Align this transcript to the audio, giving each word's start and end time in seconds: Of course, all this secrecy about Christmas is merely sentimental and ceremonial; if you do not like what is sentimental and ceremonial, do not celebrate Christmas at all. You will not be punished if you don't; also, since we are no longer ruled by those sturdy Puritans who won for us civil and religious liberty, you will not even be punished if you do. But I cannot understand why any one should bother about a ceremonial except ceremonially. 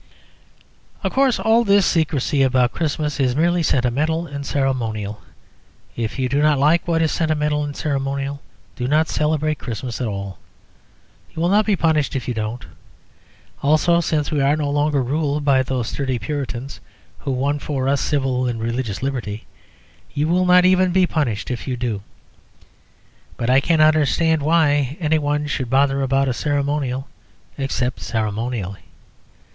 Of 1.03 1.13
course, 1.13 1.39
all 1.39 1.63
this 1.63 1.85
secrecy 1.85 2.41
about 2.41 2.71
Christmas 2.71 3.19
is 3.19 3.35
merely 3.35 3.61
sentimental 3.61 4.25
and 4.25 4.43
ceremonial; 4.43 5.21
if 5.95 6.17
you 6.17 6.27
do 6.27 6.41
not 6.41 6.57
like 6.57 6.87
what 6.87 7.03
is 7.03 7.11
sentimental 7.11 7.63
and 7.63 7.77
ceremonial, 7.77 8.41
do 8.75 8.87
not 8.87 9.09
celebrate 9.09 9.59
Christmas 9.59 10.01
at 10.01 10.07
all. 10.07 10.39
You 11.31 11.39
will 11.39 11.49
not 11.49 11.67
be 11.67 11.75
punished 11.75 12.15
if 12.15 12.27
you 12.27 12.33
don't; 12.33 12.65
also, 13.61 14.01
since 14.01 14.31
we 14.31 14.41
are 14.41 14.57
no 14.57 14.71
longer 14.71 15.03
ruled 15.03 15.45
by 15.45 15.61
those 15.61 15.89
sturdy 15.89 16.17
Puritans 16.17 16.79
who 17.19 17.29
won 17.29 17.59
for 17.59 17.87
us 17.87 18.01
civil 18.01 18.47
and 18.47 18.59
religious 18.59 19.03
liberty, 19.03 19.45
you 20.15 20.27
will 20.27 20.47
not 20.47 20.65
even 20.65 20.91
be 20.91 21.05
punished 21.05 21.51
if 21.51 21.67
you 21.67 21.77
do. 21.77 22.01
But 23.37 23.51
I 23.51 23.59
cannot 23.59 23.93
understand 23.95 24.41
why 24.41 24.97
any 24.99 25.19
one 25.19 25.45
should 25.45 25.69
bother 25.69 26.01
about 26.01 26.27
a 26.27 26.33
ceremonial 26.33 27.07
except 27.55 27.99
ceremonially. 27.99 28.81